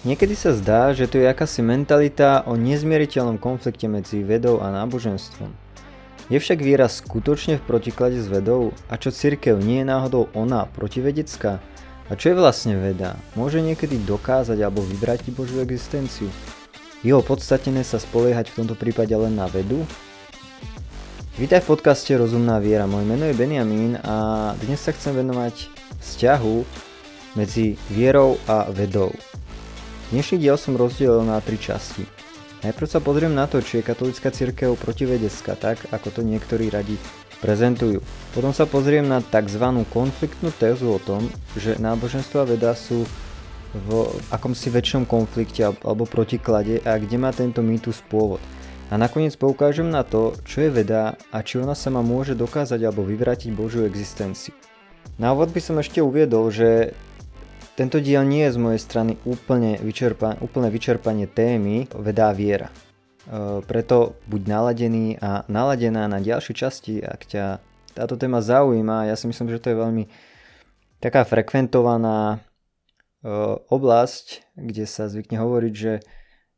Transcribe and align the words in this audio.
Niekedy 0.00 0.32
sa 0.32 0.56
zdá, 0.56 0.96
že 0.96 1.04
to 1.04 1.20
je 1.20 1.28
akási 1.28 1.60
mentalita 1.60 2.40
o 2.48 2.56
nezmieriteľnom 2.56 3.36
konflikte 3.36 3.84
medzi 3.84 4.24
vedou 4.24 4.56
a 4.64 4.72
náboženstvom. 4.72 5.52
Je 6.32 6.40
však 6.40 6.64
viera 6.64 6.88
skutočne 6.88 7.60
v 7.60 7.66
protiklade 7.68 8.16
s 8.16 8.24
vedou? 8.24 8.72
A 8.88 8.96
čo 8.96 9.12
cirkev 9.12 9.60
nie 9.60 9.84
je 9.84 9.90
náhodou 9.92 10.32
ona 10.32 10.64
protivedecká? 10.72 11.60
A 12.08 12.16
čo 12.16 12.32
je 12.32 12.40
vlastne 12.40 12.80
veda? 12.80 13.12
Môže 13.36 13.60
niekedy 13.60 14.00
dokázať 14.00 14.56
alebo 14.64 14.80
vybrať 14.80 15.36
Božiu 15.36 15.60
existenciu? 15.60 16.32
Jeho 17.04 17.20
podstatné 17.20 17.84
sa 17.84 18.00
spoliehať 18.00 18.56
v 18.56 18.64
tomto 18.64 18.80
prípade 18.80 19.12
len 19.12 19.36
na 19.36 19.52
vedu? 19.52 19.84
Vítaj 21.36 21.60
v 21.60 21.76
podcaste 21.76 22.16
Rozumná 22.16 22.56
viera. 22.56 22.88
Moje 22.88 23.04
meno 23.04 23.28
je 23.28 23.36
Benjamin 23.36 24.00
a 24.00 24.56
dnes 24.64 24.80
sa 24.80 24.96
chcem 24.96 25.12
venovať 25.12 25.68
vzťahu 26.00 26.56
medzi 27.36 27.76
vierou 27.92 28.40
a 28.48 28.64
vedou. 28.72 29.12
Dnešný 30.10 30.42
diel 30.42 30.58
som 30.58 30.74
rozdielil 30.74 31.22
na 31.22 31.38
tri 31.38 31.54
časti. 31.54 32.02
Najprv 32.66 32.88
sa 32.90 32.98
pozriem 32.98 33.30
na 33.30 33.46
to, 33.46 33.62
či 33.62 33.78
je 33.78 33.86
katolická 33.86 34.34
církev 34.34 34.74
protivedecká, 34.74 35.54
tak 35.54 35.86
ako 35.94 36.10
to 36.10 36.26
niektorí 36.26 36.66
radi 36.66 36.98
prezentujú. 37.38 38.02
Potom 38.34 38.50
sa 38.50 38.66
pozriem 38.66 39.06
na 39.06 39.22
tzv. 39.22 39.62
konfliktnú 39.86 40.50
tézu 40.58 40.90
o 40.90 40.98
tom, 40.98 41.30
že 41.54 41.78
náboženstvo 41.78 42.42
a 42.42 42.50
veda 42.50 42.74
sú 42.74 43.06
v 43.70 44.10
akomsi 44.34 44.74
väčšom 44.74 45.06
konflikte 45.06 45.62
alebo 45.62 46.10
protiklade 46.10 46.82
a 46.82 46.98
kde 46.98 47.14
má 47.14 47.30
tento 47.30 47.62
mýtus 47.62 48.02
pôvod. 48.10 48.42
A 48.90 48.98
nakoniec 48.98 49.38
poukážem 49.38 49.86
na 49.94 50.02
to, 50.02 50.34
čo 50.42 50.66
je 50.66 50.74
veda 50.74 51.14
a 51.30 51.38
či 51.46 51.62
ona 51.62 51.78
sama 51.78 52.02
môže 52.02 52.34
dokázať 52.34 52.82
alebo 52.82 53.06
vyvrátiť 53.06 53.54
Božiu 53.54 53.86
existenciu. 53.86 54.58
Na 55.22 55.30
úvod 55.30 55.54
by 55.54 55.62
som 55.62 55.78
ešte 55.78 56.02
uviedol, 56.02 56.50
že 56.50 56.98
tento 57.80 57.96
diel 57.96 58.28
nie 58.28 58.44
je 58.44 58.52
z 58.52 58.58
mojej 58.60 58.76
strany 58.76 59.16
úplne, 59.24 59.80
vyčerpa, 59.80 60.36
úplne 60.44 60.68
vyčerpanie 60.68 61.24
témy 61.24 61.88
veda 61.96 62.28
a 62.28 62.36
viera. 62.36 62.68
E, 62.68 63.64
preto 63.64 64.20
buď 64.28 64.40
naladený 64.44 65.16
a 65.16 65.48
naladená 65.48 66.04
na 66.04 66.20
ďalšie 66.20 66.52
časti, 66.52 67.00
ak 67.00 67.24
ťa 67.24 67.44
táto 67.96 68.20
téma 68.20 68.44
zaujíma. 68.44 69.08
Ja 69.08 69.16
si 69.16 69.32
myslím, 69.32 69.48
že 69.48 69.64
to 69.64 69.72
je 69.72 69.80
veľmi 69.80 70.04
taká 71.00 71.24
frekventovaná 71.24 72.36
e, 72.36 72.38
oblasť, 73.72 74.60
kde 74.60 74.84
sa 74.84 75.08
zvykne 75.08 75.40
hovoriť, 75.40 75.72
že 75.72 76.04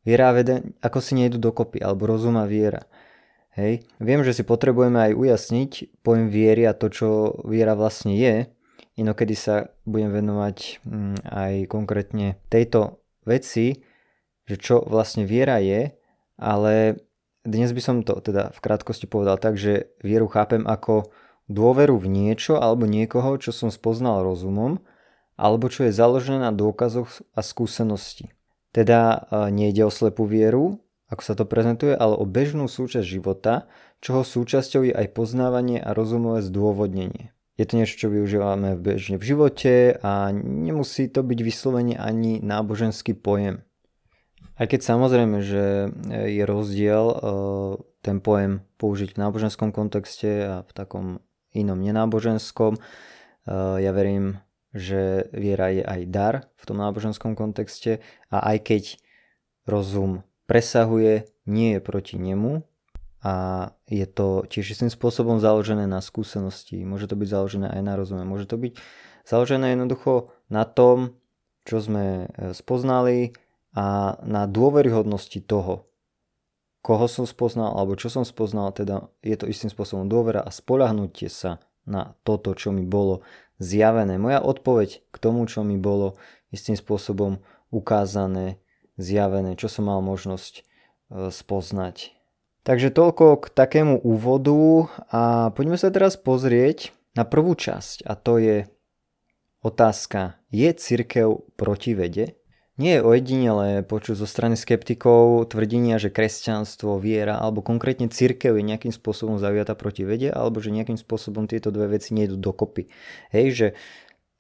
viera 0.03 0.27
a 0.27 0.34
veda 0.34 0.59
ako 0.83 0.98
si 0.98 1.15
nejdu 1.15 1.39
dokopy, 1.39 1.78
alebo 1.87 2.11
rozum 2.11 2.34
a 2.34 2.50
viera. 2.50 2.83
Hej. 3.55 3.87
Viem, 4.03 4.27
že 4.27 4.34
si 4.34 4.43
potrebujeme 4.43 4.98
aj 4.98 5.12
ujasniť 5.15 5.70
pojem 6.03 6.27
viery 6.34 6.67
a 6.67 6.75
to, 6.75 6.91
čo 6.91 7.39
viera 7.47 7.78
vlastne 7.78 8.19
je, 8.19 8.50
Inokedy 9.01 9.33
sa 9.33 9.73
budem 9.89 10.12
venovať 10.12 10.85
mm, 10.85 11.17
aj 11.25 11.53
konkrétne 11.73 12.37
tejto 12.53 13.01
veci, 13.25 13.81
že 14.45 14.57
čo 14.61 14.84
vlastne 14.84 15.25
viera 15.25 15.57
je, 15.62 15.97
ale 16.37 17.01
dnes 17.43 17.73
by 17.73 17.81
som 17.83 17.97
to 18.05 18.21
teda 18.21 18.53
v 18.53 18.59
krátkosti 18.61 19.09
povedal 19.09 19.41
tak, 19.41 19.57
že 19.57 19.95
vieru 20.05 20.29
chápem 20.29 20.62
ako 20.69 21.11
dôveru 21.51 21.99
v 21.99 22.07
niečo 22.11 22.61
alebo 22.61 22.87
niekoho, 22.87 23.41
čo 23.41 23.51
som 23.51 23.73
spoznal 23.73 24.23
rozumom, 24.23 24.79
alebo 25.41 25.67
čo 25.73 25.89
je 25.89 25.97
založené 25.97 26.45
na 26.45 26.53
dôkazoch 26.53 27.25
a 27.34 27.41
skúsenosti. 27.41 28.31
Teda 28.71 29.27
nejde 29.53 29.84
o 29.84 29.93
slepú 29.93 30.25
vieru, 30.25 30.81
ako 31.12 31.23
sa 31.25 31.34
to 31.37 31.45
prezentuje, 31.45 31.93
ale 31.93 32.17
o 32.17 32.25
bežnú 32.25 32.71
súčasť 32.71 33.05
života, 33.05 33.69
čoho 34.01 34.25
súčasťou 34.25 34.89
je 34.89 34.95
aj 34.97 35.12
poznávanie 35.12 35.77
a 35.77 35.93
rozumové 35.93 36.41
zdôvodnenie. 36.41 37.37
Je 37.61 37.64
to 37.69 37.77
niečo, 37.77 38.00
čo 38.00 38.08
využívame 38.08 38.81
bežne 38.81 39.20
v 39.20 39.28
živote 39.28 40.00
a 40.00 40.33
nemusí 40.33 41.12
to 41.12 41.20
byť 41.20 41.39
vyslovene 41.45 42.00
ani 42.00 42.41
náboženský 42.41 43.12
pojem. 43.12 43.61
Aj 44.56 44.67
keď 44.69 44.81
samozrejme, 44.84 45.39
že 45.44 45.92
je 46.33 46.42
rozdiel 46.48 47.05
e, 47.12 47.17
ten 48.00 48.25
pojem 48.25 48.64
použiť 48.81 49.17
v 49.17 49.20
náboženskom 49.20 49.72
kontexte 49.72 50.31
a 50.48 50.56
v 50.64 50.72
takom 50.72 51.06
inom 51.53 51.77
nenáboženskom. 51.77 52.77
E, 52.77 52.81
ja 53.81 53.93
verím, 53.93 54.41
že 54.72 55.28
viera 55.37 55.69
je 55.69 55.84
aj 55.84 56.00
dar 56.09 56.34
v 56.56 56.65
tom 56.65 56.81
náboženskom 56.81 57.37
kontexte 57.37 58.00
a 58.32 58.56
aj 58.56 58.59
keď 58.65 58.82
rozum 59.69 60.25
presahuje, 60.48 61.28
nie 61.44 61.77
je 61.77 61.81
proti 61.84 62.16
nemu, 62.16 62.65
a 63.22 63.34
je 63.87 64.03
to 64.03 64.43
tiež 64.50 64.75
istým 64.75 64.91
spôsobom 64.91 65.38
založené 65.38 65.87
na 65.87 66.03
skúsenosti, 66.03 66.83
môže 66.83 67.06
to 67.06 67.15
byť 67.15 67.28
založené 67.31 67.66
aj 67.71 67.83
na 67.87 67.94
rozume, 67.94 68.27
môže 68.27 68.50
to 68.50 68.59
byť 68.59 68.75
založené 69.22 69.78
jednoducho 69.78 70.34
na 70.50 70.66
tom, 70.66 71.15
čo 71.62 71.78
sme 71.78 72.27
e, 72.27 72.50
spoznali 72.50 73.38
a 73.78 74.19
na 74.27 74.50
dôveryhodnosti 74.50 75.38
toho, 75.47 75.87
koho 76.83 77.06
som 77.06 77.22
spoznal 77.22 77.78
alebo 77.78 77.94
čo 77.94 78.10
som 78.10 78.27
spoznal, 78.27 78.75
teda 78.75 79.06
je 79.22 79.39
to 79.39 79.47
istým 79.47 79.71
spôsobom 79.71 80.10
dôvera 80.10 80.43
a 80.43 80.50
spolahnutie 80.50 81.31
sa 81.31 81.62
na 81.87 82.19
toto, 82.27 82.59
čo 82.59 82.75
mi 82.75 82.83
bolo 82.83 83.22
zjavené. 83.62 84.19
Moja 84.19 84.43
odpoveď 84.43 85.06
k 85.15 85.16
tomu, 85.22 85.47
čo 85.47 85.62
mi 85.62 85.78
bolo 85.78 86.19
istým 86.50 86.75
spôsobom 86.75 87.39
ukázané, 87.71 88.59
zjavené, 88.99 89.54
čo 89.54 89.71
som 89.71 89.87
mal 89.87 90.03
možnosť 90.03 90.54
e, 90.59 90.62
spoznať. 91.31 92.22
Takže 92.62 92.95
toľko 92.95 93.43
k 93.43 93.45
takému 93.50 93.99
úvodu 94.06 94.87
a 95.11 95.50
poďme 95.50 95.75
sa 95.75 95.91
teraz 95.91 96.15
pozrieť 96.15 96.95
na 97.19 97.27
prvú 97.27 97.59
časť 97.59 98.06
a 98.06 98.15
to 98.15 98.39
je 98.39 98.56
otázka, 99.67 100.39
je 100.55 100.71
církev 100.71 101.43
proti 101.59 101.99
vede? 101.99 102.39
Nie 102.81 102.99
je 102.99 103.05
ojedinele 103.05 103.83
počuť 103.84 104.15
zo 104.17 104.25
strany 104.25 104.55
skeptikov 104.55 105.51
tvrdenia, 105.51 105.99
že 105.99 106.09
kresťanstvo, 106.09 107.03
viera 107.03 107.37
alebo 107.37 107.67
konkrétne 107.67 108.09
církev 108.09 108.55
je 108.55 108.65
nejakým 108.65 108.95
spôsobom 108.95 109.43
zaujatá 109.43 109.75
proti 109.75 110.06
vede 110.06 110.31
alebo 110.31 110.62
že 110.62 110.71
nejakým 110.71 110.97
spôsobom 110.97 111.51
tieto 111.51 111.75
dve 111.75 111.99
veci 111.99 112.15
nejdu 112.15 112.39
dokopy. 112.39 112.89
Hej, 113.34 113.47
že 113.53 113.67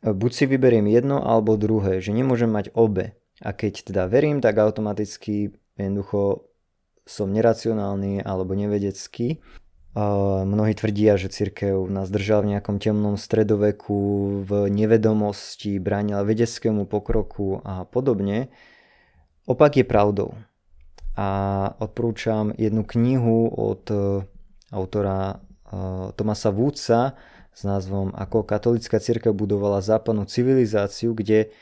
buď 0.06 0.30
si 0.30 0.44
vyberiem 0.46 0.86
jedno 0.86 1.20
alebo 1.20 1.58
druhé, 1.58 1.98
že 1.98 2.14
nemôžem 2.14 2.48
mať 2.48 2.70
obe. 2.72 3.18
A 3.42 3.50
keď 3.50 3.90
teda 3.90 4.06
verím, 4.06 4.38
tak 4.38 4.62
automaticky 4.62 5.58
jednoducho 5.74 6.51
som 7.12 7.28
neracionálny 7.28 8.24
alebo 8.24 8.56
nevedecký. 8.56 9.44
Mnohí 10.48 10.72
tvrdia, 10.72 11.20
že 11.20 11.28
církev 11.28 11.84
nás 11.92 12.08
držala 12.08 12.48
v 12.48 12.50
nejakom 12.56 12.80
temnom 12.80 13.20
stredoveku, 13.20 14.40
v 14.48 14.72
nevedomosti, 14.72 15.76
bránila 15.76 16.24
vedeckému 16.24 16.88
pokroku 16.88 17.60
a 17.60 17.84
podobne. 17.84 18.48
Opak 19.44 19.76
je 19.76 19.84
pravdou. 19.84 20.32
A 21.12 21.28
odporúčam 21.76 22.56
jednu 22.56 22.88
knihu 22.88 23.52
od 23.52 23.84
e, 23.92 24.24
autora 24.72 25.20
e, 25.28 25.36
Tomasa 26.16 26.48
Woodsa 26.48 27.12
s 27.52 27.68
názvom 27.68 28.16
Ako 28.16 28.48
katolická 28.48 28.96
církev 28.96 29.36
budovala 29.36 29.84
západnú 29.84 30.24
civilizáciu, 30.24 31.12
kde 31.12 31.52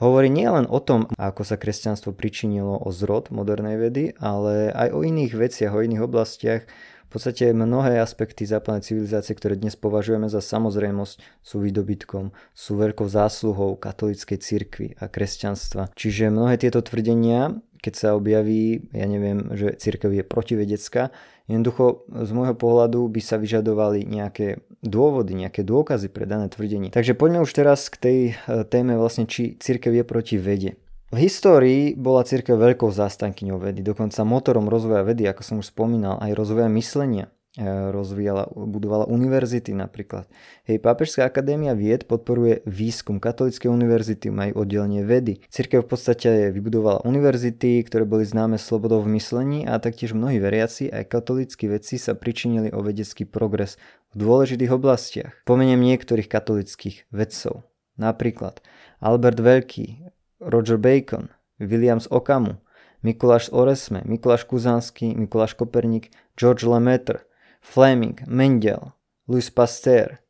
Hovorí 0.00 0.32
nielen 0.32 0.64
o 0.64 0.80
tom, 0.80 1.12
ako 1.20 1.44
sa 1.44 1.60
kresťanstvo 1.60 2.16
pričinilo 2.16 2.72
o 2.80 2.88
zrod 2.88 3.28
modernej 3.28 3.76
vedy, 3.76 4.04
ale 4.16 4.72
aj 4.72 4.96
o 4.96 5.04
iných 5.04 5.36
veciach, 5.36 5.76
o 5.76 5.84
iných 5.84 6.08
oblastiach. 6.08 6.64
V 7.12 7.18
podstate 7.18 7.52
mnohé 7.52 8.00
aspekty 8.00 8.48
západnej 8.48 8.80
civilizácie, 8.80 9.36
ktoré 9.36 9.60
dnes 9.60 9.76
považujeme 9.76 10.32
za 10.32 10.40
samozrejmosť, 10.40 11.44
sú 11.44 11.60
výdobytkom, 11.60 12.32
sú 12.56 12.72
veľkou 12.80 13.04
zásluhou 13.12 13.76
katolíckej 13.76 14.38
cirkvi 14.40 14.88
a 14.96 15.12
kresťanstva. 15.12 15.92
Čiže 15.92 16.32
mnohé 16.32 16.56
tieto 16.56 16.80
tvrdenia 16.80 17.60
keď 17.80 17.94
sa 17.96 18.08
objaví, 18.12 18.92
ja 18.92 19.08
neviem, 19.08 19.56
že 19.56 19.72
církev 19.72 20.12
je 20.12 20.24
protivedecká, 20.24 21.08
jednoducho 21.48 22.04
z 22.12 22.30
môjho 22.36 22.52
pohľadu 22.52 23.08
by 23.08 23.20
sa 23.24 23.40
vyžadovali 23.40 24.04
nejaké 24.04 24.60
dôvody, 24.80 25.36
nejaké 25.36 25.60
dôkazy 25.60 26.08
pre 26.08 26.24
dané 26.24 26.48
tvrdenie. 26.48 26.88
Takže 26.92 27.12
poďme 27.12 27.44
už 27.44 27.52
teraz 27.52 27.92
k 27.92 27.96
tej 28.00 28.18
e, 28.32 28.64
téme 28.64 28.96
vlastne, 28.96 29.28
či 29.28 29.56
církev 29.60 29.92
je 29.92 30.04
proti 30.04 30.36
vede. 30.40 30.80
V 31.10 31.26
histórii 31.26 31.98
bola 31.98 32.22
církev 32.22 32.54
veľkou 32.54 32.88
zástankyňou 32.88 33.58
vedy, 33.58 33.82
dokonca 33.82 34.22
motorom 34.22 34.70
rozvoja 34.70 35.02
vedy, 35.02 35.26
ako 35.26 35.42
som 35.42 35.56
už 35.58 35.74
spomínal, 35.74 36.22
aj 36.22 36.32
rozvoja 36.38 36.70
myslenia. 36.70 37.28
E, 37.58 37.66
rozvíjala, 37.66 38.46
budovala 38.54 39.10
univerzity 39.10 39.74
napríklad. 39.74 40.30
Hej, 40.70 40.78
Pápežská 40.86 41.26
akadémia 41.26 41.74
vied 41.74 42.06
podporuje 42.06 42.62
výskum 42.62 43.18
katolíckej 43.18 43.66
univerzity, 43.66 44.30
majú 44.30 44.62
oddelenie 44.62 45.02
vedy. 45.02 45.42
Cirkev 45.50 45.82
v 45.82 45.90
podstate 45.90 46.54
vybudovala 46.54 47.02
univerzity, 47.02 47.82
ktoré 47.82 48.06
boli 48.06 48.22
známe 48.22 48.54
slobodou 48.54 49.02
v 49.02 49.18
myslení 49.18 49.66
a 49.66 49.82
taktiež 49.82 50.14
mnohí 50.14 50.38
veriaci 50.38 50.94
aj 50.94 51.10
katolíckí 51.10 51.66
vedci 51.66 51.98
sa 51.98 52.14
pričinili 52.14 52.70
o 52.70 52.86
vedecký 52.86 53.26
progres 53.26 53.82
v 54.10 54.16
dôležitých 54.18 54.74
oblastiach. 54.74 55.32
Pomeniem 55.46 55.80
niektorých 55.80 56.26
katolických 56.26 57.06
vedcov. 57.14 57.62
Napríklad 58.00 58.58
Albert 58.98 59.38
Veľký, 59.38 60.08
Roger 60.40 60.80
Bacon, 60.80 61.30
Williams 61.60 62.08
Okamu, 62.08 62.58
Mikuláš 63.00 63.48
Oresme, 63.52 64.04
Mikuláš 64.04 64.44
Kuzanský, 64.44 65.16
Mikuláš 65.16 65.56
Koperník, 65.56 66.12
George 66.36 66.68
Lemaitre, 66.68 67.24
Fleming, 67.60 68.20
Mendel, 68.28 68.92
Louis 69.28 69.48
Pasteur, 69.48 70.20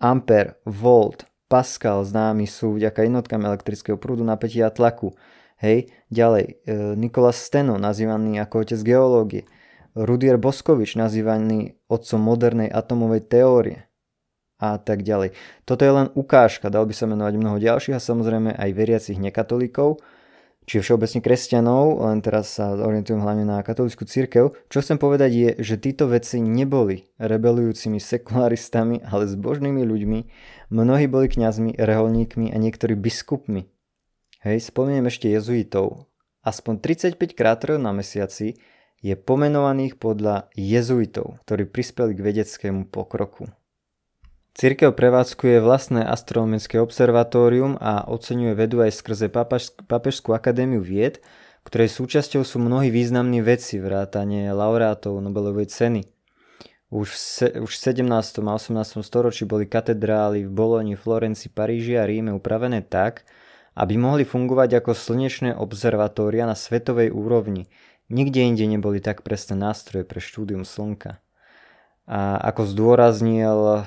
Ampere, 0.00 0.60
Volt, 0.64 1.24
Pascal 1.46 2.02
známi 2.02 2.44
sú 2.50 2.74
vďaka 2.74 3.06
jednotkám 3.06 3.38
elektrického 3.46 3.94
prúdu, 3.94 4.26
napätia 4.26 4.66
a 4.66 4.74
tlaku. 4.74 5.14
Hej, 5.62 5.94
ďalej, 6.10 6.58
e, 6.66 6.74
Nikolas 6.98 7.38
Steno, 7.38 7.78
nazývaný 7.78 8.42
ako 8.42 8.66
otec 8.66 8.80
geológie. 8.82 9.42
Rudier 9.96 10.36
Boskovič, 10.36 10.92
nazývaný 11.00 11.80
otcom 11.88 12.20
modernej 12.20 12.68
atomovej 12.68 13.32
teórie 13.32 13.88
a 14.60 14.76
tak 14.76 15.00
ďalej. 15.00 15.32
Toto 15.64 15.88
je 15.88 15.92
len 15.92 16.12
ukážka, 16.12 16.68
dal 16.68 16.84
by 16.84 16.92
sa 16.92 17.08
menovať 17.08 17.34
mnoho 17.40 17.56
ďalších 17.56 17.96
a 17.96 18.04
samozrejme 18.04 18.52
aj 18.52 18.76
veriacich 18.76 19.16
nekatolíkov, 19.16 20.04
či 20.68 20.84
všeobecne 20.84 21.24
kresťanov, 21.24 22.04
len 22.12 22.20
teraz 22.20 22.60
sa 22.60 22.76
orientujem 22.76 23.24
hlavne 23.24 23.48
na 23.48 23.64
katolickú 23.64 24.04
církev. 24.04 24.52
Čo 24.68 24.84
chcem 24.84 25.00
povedať 25.00 25.30
je, 25.32 25.50
že 25.64 25.80
títo 25.80 26.12
veci 26.12 26.44
neboli 26.44 27.08
rebelujúcimi 27.16 27.96
sekularistami, 27.96 29.00
ale 29.00 29.32
zbožnými 29.32 29.80
ľuďmi. 29.80 30.20
Mnohí 30.76 31.08
boli 31.08 31.32
kňazmi, 31.32 31.78
reholníkmi 31.80 32.52
a 32.52 32.56
niektorí 32.60 32.98
biskupmi. 32.98 33.64
Hej, 34.44 34.68
spomeniem 34.68 35.08
ešte 35.08 35.32
jezuitov. 35.32 36.10
Aspoň 36.44 36.84
35 36.84 37.32
kráterov 37.32 37.80
na 37.80 37.96
mesiaci 37.96 38.60
je 39.04 39.14
pomenovaných 39.16 40.00
podľa 40.00 40.48
jezuitov, 40.56 41.40
ktorí 41.44 41.68
prispeli 41.68 42.16
k 42.16 42.24
vedeckému 42.24 42.88
pokroku. 42.88 43.48
Církev 44.56 44.96
prevádzkuje 44.96 45.60
vlastné 45.60 46.00
astronomické 46.00 46.80
observatórium 46.80 47.76
a 47.76 48.08
oceňuje 48.08 48.56
vedu 48.56 48.80
aj 48.80 48.96
skrze 48.96 49.28
Papežskú 49.84 50.32
akadémiu 50.32 50.80
vied, 50.80 51.20
ktorej 51.68 51.92
súčasťou 51.92 52.40
sú 52.40 52.56
mnohí 52.62 52.88
významní 52.88 53.44
vedci, 53.44 53.76
vrátane 53.76 54.48
laureátov 54.56 55.20
Nobelovej 55.20 55.68
ceny. 55.68 56.08
Už 56.88 57.10
v, 57.12 57.18
se, 57.18 57.46
už 57.58 57.68
v 57.68 57.80
17. 58.00 58.08
a 58.46 58.54
18. 58.54 59.02
storočí 59.02 59.44
boli 59.44 59.66
katedrály 59.68 60.46
v 60.46 60.54
Boloni, 60.54 60.94
Florencii, 60.94 61.52
Paríži 61.52 61.98
a 61.98 62.06
Ríme 62.06 62.30
upravené 62.32 62.80
tak, 62.80 63.26
aby 63.76 63.98
mohli 64.00 64.24
fungovať 64.24 64.80
ako 64.80 64.96
slnečné 64.96 65.52
observatória 65.52 66.48
na 66.48 66.56
svetovej 66.56 67.12
úrovni. 67.12 67.68
Nikde 68.06 68.40
inde 68.46 68.66
neboli 68.70 69.02
tak 69.02 69.26
presné 69.26 69.58
nástroje 69.58 70.06
pre 70.06 70.22
štúdium 70.22 70.62
Slnka. 70.62 71.18
A 72.06 72.38
ako 72.38 72.62
zdôraznil 72.70 73.82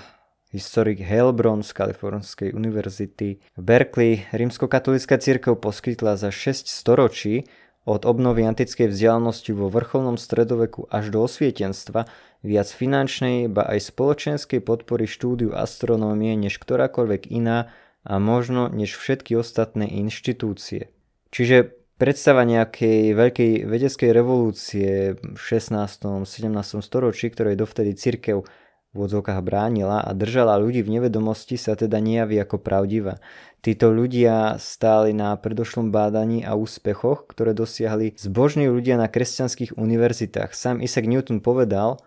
historik 0.51 0.99
Helbron 0.99 1.63
z 1.63 1.71
Kalifornskej 1.71 2.51
univerzity. 2.51 3.39
V 3.55 3.61
Berkeley 3.61 4.27
rímskokatolická 4.35 5.21
církev 5.21 5.55
poskytla 5.55 6.17
za 6.19 6.33
6 6.33 6.67
storočí 6.67 7.47
od 7.87 8.03
obnovy 8.03 8.43
antickej 8.43 8.91
vzdialenosti 8.91 9.55
vo 9.55 9.71
vrcholnom 9.71 10.19
stredoveku 10.19 10.89
až 10.91 11.15
do 11.15 11.23
osvietenstva 11.23 12.11
viac 12.43 12.67
finančnej, 12.67 13.47
ba 13.47 13.71
aj 13.71 13.87
spoločenskej 13.87 14.59
podpory 14.59 15.07
štúdiu 15.07 15.55
astronómie 15.55 16.35
než 16.35 16.59
ktorákoľvek 16.59 17.31
iná 17.31 17.71
a 18.03 18.19
možno 18.19 18.67
než 18.67 18.99
všetky 18.99 19.37
ostatné 19.39 19.87
inštitúcie. 19.87 20.91
Čiže 21.29 21.78
predstava 21.99 22.47
nejakej 22.47 23.11
veľkej 23.11 23.51
vedeckej 23.67 24.09
revolúcie 24.15 25.19
v 25.19 25.37
16. 25.37 26.23
17. 26.23 26.79
storočí, 26.79 27.27
ktorej 27.27 27.59
dovtedy 27.59 27.93
církev 27.93 28.47
v 28.89 28.97
odzokách 28.97 29.45
bránila 29.45 30.01
a 30.01 30.17
držala 30.17 30.57
ľudí 30.57 30.81
v 30.81 30.97
nevedomosti 30.97 31.61
sa 31.61 31.77
teda 31.77 32.01
nejaví 32.01 32.41
ako 32.41 32.57
pravdivá. 32.57 33.21
Títo 33.61 33.93
ľudia 33.93 34.57
stáli 34.57 35.13
na 35.13 35.37
predošlom 35.37 35.93
bádaní 35.93 36.41
a 36.41 36.57
úspechoch, 36.57 37.29
ktoré 37.29 37.53
dosiahli 37.53 38.17
zbožní 38.17 38.65
ľudia 38.65 38.97
na 38.97 39.05
kresťanských 39.05 39.77
univerzitách. 39.77 40.57
Sam 40.57 40.81
Isaac 40.81 41.05
Newton 41.05 41.43
povedal, 41.43 42.01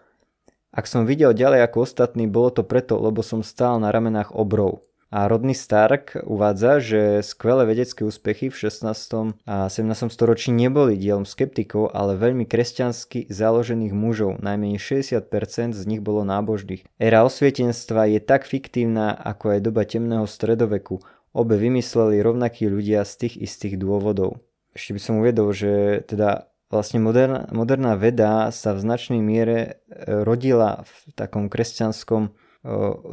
ak 0.73 0.89
som 0.89 1.05
videl 1.05 1.37
ďalej 1.37 1.69
ako 1.69 1.85
ostatní, 1.85 2.27
bolo 2.27 2.51
to 2.51 2.65
preto, 2.65 2.97
lebo 2.97 3.21
som 3.21 3.45
stál 3.45 3.77
na 3.79 3.93
ramenách 3.93 4.33
obrov. 4.33 4.83
A 5.13 5.29
Rodney 5.29 5.53
Stark 5.53 6.17
uvádza, 6.25 6.81
že 6.81 7.21
skvelé 7.21 7.69
vedecké 7.69 8.01
úspechy 8.01 8.49
v 8.49 8.57
16. 8.57 9.37
a 9.45 9.69
17. 9.69 10.09
storočí 10.09 10.57
neboli 10.57 10.97
dielom 10.97 11.29
skeptikov, 11.29 11.93
ale 11.93 12.17
veľmi 12.17 12.49
kresťansky 12.49 13.29
založených 13.29 13.93
mužov, 13.93 14.41
najmenej 14.41 14.81
60% 14.81 15.77
z 15.77 15.85
nich 15.85 16.01
bolo 16.01 16.25
nábožných. 16.25 16.89
Éra 16.97 17.29
osvietenstva 17.29 18.09
je 18.09 18.25
tak 18.25 18.49
fiktívna 18.49 19.13
ako 19.13 19.53
aj 19.53 19.61
doba 19.61 19.85
temného 19.85 20.25
stredoveku. 20.25 21.05
Obe 21.37 21.61
vymysleli 21.61 22.25
rovnakí 22.25 22.65
ľudia 22.65 23.05
z 23.05 23.29
tých 23.29 23.35
istých 23.37 23.77
dôvodov. 23.77 24.41
Ešte 24.73 24.97
by 24.97 25.01
som 25.05 25.21
uvedol, 25.21 25.53
že 25.53 26.01
teda 26.09 26.49
vlastne 26.73 27.05
moderná, 27.05 27.53
moderná 27.53 28.01
veda 28.01 28.49
sa 28.49 28.73
v 28.73 28.81
značnej 28.81 29.21
miere 29.21 29.85
e, 29.93 30.25
rodila 30.25 30.89
v 30.89 31.13
takom 31.13 31.53
kresťanskom 31.53 32.33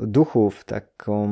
duchu, 0.06 0.54
v 0.54 0.62
takom 0.66 1.31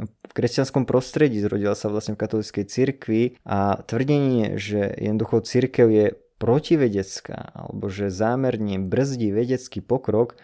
v 0.00 0.32
kresťanskom 0.36 0.84
prostredí. 0.84 1.40
Zrodila 1.40 1.72
sa 1.72 1.88
vlastne 1.88 2.12
v 2.14 2.20
katolíckej 2.20 2.64
cirkvi 2.68 3.22
a 3.48 3.80
tvrdenie, 3.80 4.60
že 4.60 4.92
jednoducho 5.00 5.40
cirkev 5.44 5.88
je 5.88 6.06
protivedecká 6.36 7.56
alebo 7.56 7.88
že 7.88 8.12
zámerne 8.12 8.76
brzdí 8.82 9.32
vedecký 9.32 9.80
pokrok 9.80 10.36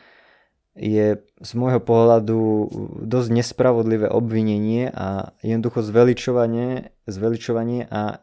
je 0.78 1.18
z 1.20 1.50
môjho 1.58 1.82
pohľadu 1.82 2.40
dosť 3.04 3.28
nespravodlivé 3.34 4.06
obvinenie 4.06 4.88
a 4.88 5.34
jednoducho 5.42 5.82
zveličovanie, 5.82 6.94
zveličovanie 7.10 7.90
a 7.90 8.22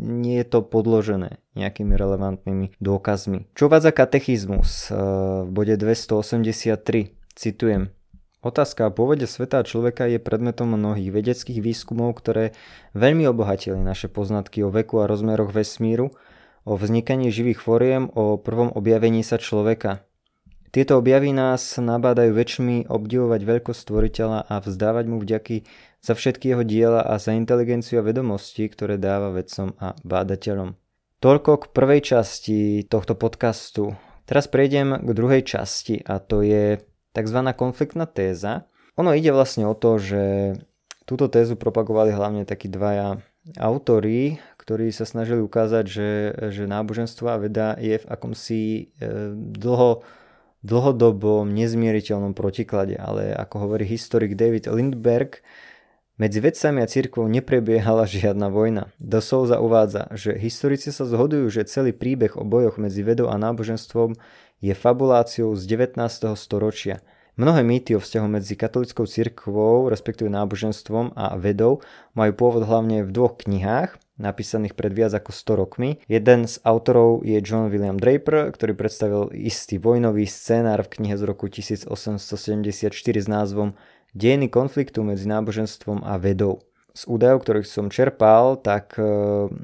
nie 0.00 0.40
je 0.40 0.46
to 0.48 0.64
podložené 0.64 1.42
nejakými 1.52 1.92
relevantnými 1.92 2.80
dôkazmi. 2.80 3.52
Čo 3.52 3.68
vádza 3.68 3.92
katechizmus 3.92 4.88
e, 4.88 4.96
v 5.44 5.50
bode 5.52 5.76
283? 5.76 7.12
Citujem. 7.36 7.92
Otázka 8.42 8.90
o 8.90 8.94
pôvode 8.94 9.30
sveta 9.30 9.62
a 9.62 9.66
človeka 9.66 10.10
je 10.10 10.18
predmetom 10.18 10.74
mnohých 10.74 11.14
vedeckých 11.14 11.62
výskumov, 11.62 12.18
ktoré 12.18 12.58
veľmi 12.90 13.22
obohatili 13.30 13.78
naše 13.78 14.10
poznatky 14.10 14.66
o 14.66 14.74
veku 14.74 14.98
a 14.98 15.06
rozmeroch 15.06 15.54
vesmíru, 15.54 16.10
o 16.66 16.74
vznikaní 16.74 17.30
živých 17.30 17.62
foriem, 17.62 18.10
o 18.10 18.34
prvom 18.42 18.74
objavení 18.74 19.22
sa 19.22 19.38
človeka. 19.38 20.02
Tieto 20.74 20.98
objavy 20.98 21.30
nás 21.30 21.78
nabádajú 21.78 22.34
väčšmi 22.34 22.90
obdivovať 22.90 23.40
veľkosť 23.46 23.78
stvoriteľa 23.78 24.50
a 24.50 24.54
vzdávať 24.58 25.04
mu 25.06 25.22
vďaky 25.22 25.62
za 26.02 26.18
všetky 26.18 26.50
jeho 26.50 26.64
diela 26.66 27.04
a 27.06 27.22
za 27.22 27.38
inteligenciu 27.38 28.02
a 28.02 28.06
vedomosti, 28.08 28.66
ktoré 28.66 28.98
dáva 28.98 29.30
vedcom 29.30 29.78
a 29.78 29.94
bádateľom. 30.02 30.74
Toľko 31.22 31.50
k 31.62 31.64
prvej 31.70 32.00
časti 32.02 32.82
tohto 32.90 33.14
podcastu. 33.14 33.94
Teraz 34.26 34.50
prejdem 34.50 34.98
k 34.98 35.10
druhej 35.14 35.46
časti 35.46 36.02
a 36.02 36.18
to 36.18 36.42
je 36.42 36.82
tzv. 37.12 37.38
konfliktná 37.56 38.08
téza. 38.08 38.68
Ono 39.00 39.12
ide 39.16 39.32
vlastne 39.32 39.64
o 39.64 39.76
to, 39.76 39.96
že 39.96 40.22
túto 41.08 41.28
tézu 41.28 41.56
propagovali 41.56 42.12
hlavne 42.12 42.44
takí 42.44 42.68
dvaja 42.68 43.20
autori, 43.58 44.38
ktorí 44.60 44.94
sa 44.94 45.02
snažili 45.02 45.42
ukázať, 45.42 45.84
že, 45.88 46.10
že 46.54 46.64
náboženstvo 46.70 47.26
a 47.26 47.40
veda 47.42 47.74
je 47.80 47.98
v 47.98 48.06
akomsi 48.06 48.62
e, 48.62 48.82
dlho, 49.34 50.06
dlhodobom 50.62 51.50
nezmieriteľnom 51.50 52.38
protiklade, 52.38 52.94
ale 52.94 53.34
ako 53.34 53.66
hovorí 53.66 53.82
historik 53.82 54.38
David 54.38 54.70
Lindberg, 54.70 55.42
medzi 56.22 56.38
vedcami 56.38 56.84
a 56.84 56.86
církvou 56.86 57.26
neprebiehala 57.26 58.06
žiadna 58.06 58.46
vojna. 58.46 58.94
Do 59.02 59.18
Souza 59.18 59.58
uvádza, 59.58 60.06
že 60.14 60.38
historici 60.38 60.94
sa 60.94 61.02
zhodujú, 61.02 61.50
že 61.50 61.66
celý 61.66 61.90
príbeh 61.90 62.38
o 62.38 62.46
bojoch 62.46 62.78
medzi 62.78 63.02
vedou 63.02 63.26
a 63.26 63.40
náboženstvom 63.40 64.14
je 64.62 64.72
fabuláciou 64.72 65.58
z 65.58 65.66
19. 65.66 65.98
storočia. 66.38 67.02
Mnohé 67.34 67.64
mýty 67.64 67.96
o 67.96 68.00
vzťahu 68.00 68.28
medzi 68.28 68.54
katolickou 68.54 69.08
cirkvou, 69.08 69.88
respektíve 69.88 70.28
náboženstvom 70.28 71.16
a 71.16 71.34
vedou 71.40 71.82
majú 72.12 72.32
pôvod 72.36 72.68
hlavne 72.68 73.02
v 73.02 73.10
dvoch 73.10 73.40
knihách, 73.40 73.96
napísaných 74.20 74.76
pred 74.76 74.92
viac 74.92 75.16
ako 75.16 75.32
100 75.32 75.60
rokmi. 75.64 75.90
Jeden 76.12 76.44
z 76.44 76.60
autorov 76.62 77.24
je 77.24 77.40
John 77.40 77.72
William 77.72 77.96
Draper, 77.96 78.52
ktorý 78.52 78.76
predstavil 78.76 79.32
istý 79.32 79.80
vojnový 79.80 80.28
scénár 80.28 80.84
v 80.84 81.00
knihe 81.00 81.16
z 81.16 81.24
roku 81.24 81.48
1874 81.48 82.92
s 82.94 83.26
názvom 83.26 83.74
Dejiny 84.12 84.52
konfliktu 84.52 85.00
medzi 85.00 85.24
náboženstvom 85.24 86.04
a 86.04 86.20
vedou. 86.20 86.60
Z 86.92 87.08
údajov, 87.08 87.48
ktorých 87.48 87.64
som 87.64 87.88
čerpal, 87.88 88.60
tak 88.60 89.00
e, 89.00 89.08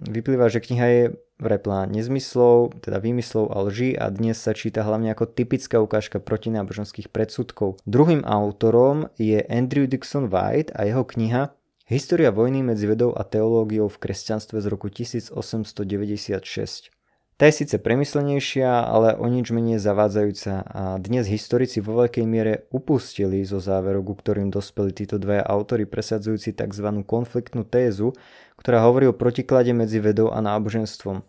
vyplýva, 0.09 0.49
že 0.49 0.65
kniha 0.65 0.87
je 0.89 1.05
preplná 1.39 1.87
nezmyslov, 1.87 2.83
teda 2.83 2.99
výmyslov 2.99 3.55
a 3.55 3.63
lží 3.71 3.95
a 3.95 4.11
dnes 4.11 4.43
sa 4.43 4.53
číta 4.53 4.83
hlavne 4.83 5.15
ako 5.15 5.31
typická 5.31 5.79
ukážka 5.79 6.19
protináboženských 6.19 7.15
predsudkov. 7.15 7.79
Druhým 7.87 8.27
autorom 8.27 9.09
je 9.17 9.39
Andrew 9.47 9.87
Dixon 9.87 10.29
White 10.29 10.75
a 10.75 10.85
jeho 10.85 11.07
kniha 11.07 11.55
História 11.89 12.29
vojny 12.29 12.61
medzi 12.61 12.85
vedou 12.85 13.17
a 13.17 13.25
teológiou 13.25 13.89
v 13.89 13.97
kresťanstve 13.97 14.61
z 14.61 14.67
roku 14.69 14.93
1896. 14.93 16.93
Tá 17.39 17.47
je 17.47 17.63
síce 17.63 17.79
premyslenejšia, 17.79 18.67
ale 18.67 19.15
o 19.15 19.23
nič 19.31 19.55
menej 19.55 19.79
zavádzajúca 19.79 20.67
a 20.67 20.99
dnes 20.99 21.31
historici 21.31 21.79
vo 21.79 22.03
veľkej 22.03 22.27
miere 22.27 22.67
upustili 22.75 23.47
zo 23.47 23.63
záveru, 23.63 24.03
ku 24.03 24.19
ktorým 24.19 24.51
dospeli 24.51 24.91
títo 24.91 25.23
dvaja 25.23 25.47
autory 25.47 25.87
presadzujúci 25.87 26.51
tzv. 26.59 26.89
konfliktnú 27.07 27.63
tézu, 27.63 28.11
ktorá 28.59 28.83
hovorí 28.83 29.07
o 29.07 29.15
protiklade 29.15 29.71
medzi 29.71 30.03
vedou 30.03 30.35
a 30.35 30.43
náboženstvom. 30.43 31.23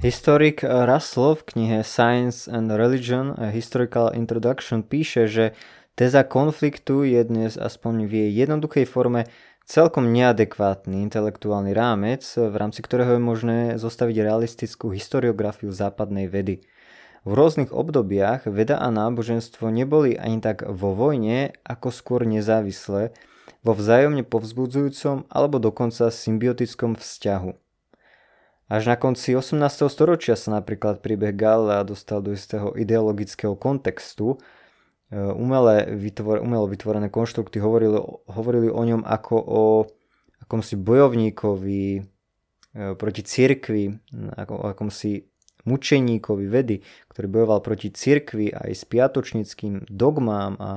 Historik 0.00 0.64
Russell 0.64 1.36
v 1.36 1.44
knihe 1.44 1.78
Science 1.84 2.48
and 2.48 2.72
Religion 2.72 3.36
a 3.36 3.52
Historical 3.52 4.16
Introduction 4.16 4.80
píše, 4.80 5.28
že 5.28 5.52
téza 5.92 6.24
konfliktu 6.24 7.04
je 7.04 7.20
dnes 7.20 7.60
aspoň 7.60 8.08
v 8.08 8.12
jej 8.16 8.30
jednoduchej 8.48 8.88
forme 8.88 9.28
celkom 9.72 10.12
neadekvátny 10.12 11.00
intelektuálny 11.08 11.72
rámec, 11.72 12.20
v 12.36 12.52
rámci 12.52 12.84
ktorého 12.84 13.16
je 13.16 13.22
možné 13.24 13.58
zostaviť 13.80 14.16
realistickú 14.20 14.92
historiografiu 14.92 15.72
západnej 15.72 16.28
vedy. 16.28 16.60
V 17.24 17.32
rôznych 17.32 17.72
obdobiach 17.72 18.44
veda 18.44 18.76
a 18.76 18.92
náboženstvo 18.92 19.72
neboli 19.72 20.20
ani 20.20 20.44
tak 20.44 20.68
vo 20.68 20.92
vojne, 20.92 21.56
ako 21.64 21.88
skôr 21.88 22.28
nezávislé, 22.28 23.16
vo 23.64 23.72
vzájomne 23.72 24.28
povzbudzujúcom 24.28 25.24
alebo 25.32 25.56
dokonca 25.56 26.12
symbiotickom 26.12 26.92
vzťahu. 26.92 27.56
Až 28.68 28.82
na 28.92 28.96
konci 29.00 29.32
18. 29.32 29.56
storočia 29.88 30.36
sa 30.36 30.60
napríklad 30.60 31.00
príbeh 31.00 31.32
Galilea 31.32 31.88
dostal 31.88 32.20
do 32.20 32.36
istého 32.36 32.76
ideologického 32.76 33.56
kontextu. 33.56 34.36
E, 35.12 35.16
umelé 35.20 35.92
vytvor, 35.92 36.40
umelo 36.40 36.64
vytvorené 36.64 37.12
konštrukty 37.12 37.60
hovorili, 37.60 38.00
hovorili 38.32 38.72
o 38.72 38.80
ňom 38.80 39.04
ako 39.04 39.36
o 39.36 39.62
akomsi 40.40 40.80
bojovníkovi 40.80 41.84
e, 41.92 42.00
proti 42.96 43.20
cirkvi, 43.20 43.92
ako 44.40 44.52
o 44.56 44.64
akomsi 44.72 45.28
mučeníkovi 45.68 46.46
vedy, 46.48 46.80
ktorý 47.12 47.26
bojoval 47.28 47.60
proti 47.60 47.92
cirkvi 47.92 48.50
aj 48.56 48.72
s 48.72 48.82
piatočnickým 48.88 49.86
dogmám 49.86 50.56
a 50.58 50.70